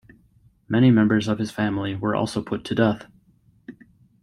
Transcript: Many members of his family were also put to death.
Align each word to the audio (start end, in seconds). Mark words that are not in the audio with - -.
Many 0.67 0.89
members 0.89 1.27
of 1.27 1.37
his 1.37 1.51
family 1.51 1.93
were 1.93 2.15
also 2.15 2.41
put 2.41 2.63
to 2.65 2.73
death. 2.73 3.05